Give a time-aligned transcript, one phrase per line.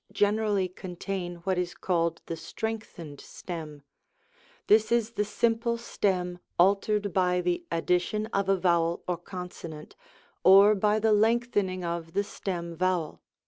[0.11, 3.83] generally contain what is called the strengthened stem;
[4.65, 9.95] this is the simple stem altered by the addition of a vowel or consonant,
[10.43, 13.21] or by the lengthening of the stem vowel.